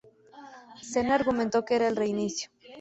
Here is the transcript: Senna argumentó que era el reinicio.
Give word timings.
Senna 0.81 1.13
argumentó 1.13 1.63
que 1.63 1.75
era 1.75 1.87
el 1.87 1.95
reinicio. 1.95 2.49